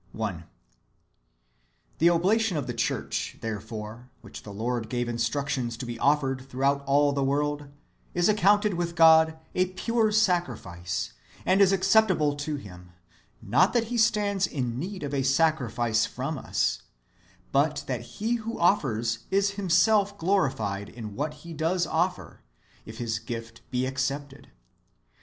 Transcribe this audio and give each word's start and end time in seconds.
1. 0.13 0.45
The 1.99 2.09
oblation 2.09 2.57
of 2.57 2.65
the 2.65 2.73
church, 2.73 3.37
therefore, 3.41 4.09
which 4.21 4.41
the 4.41 4.51
Lord 4.51 4.89
gave 4.89 5.07
instructions 5.07 5.77
to 5.77 5.85
be 5.85 5.99
offered 5.99 6.49
throughout 6.49 6.83
all 6.87 7.11
the 7.11 7.23
world, 7.23 7.67
is 8.15 8.27
accounted 8.27 8.73
with 8.73 8.95
God 8.95 9.37
a 9.53 9.67
pure 9.67 10.11
sacrifice, 10.11 11.13
and 11.45 11.61
is 11.61 11.71
acceptable 11.71 12.35
to 12.37 12.55
Him; 12.55 12.93
not 13.43 13.73
that 13.73 13.89
He 13.93 13.97
stands 13.99 14.47
in 14.47 14.79
need 14.79 15.03
of 15.03 15.13
a 15.13 15.21
sacrifice 15.21 16.07
from 16.07 16.35
us, 16.39 16.81
but 17.51 17.83
that 17.85 18.01
he 18.17 18.37
who 18.37 18.57
offers 18.57 19.19
is 19.29 19.51
himself 19.51 20.17
glorified 20.17 20.89
in 20.89 21.15
what 21.15 21.33
he 21.45 21.53
does 21.53 21.85
offer, 21.85 22.41
if 22.87 22.97
his 22.97 23.19
gift 23.19 23.61
be 23.69 23.85
accepted. 23.85 24.49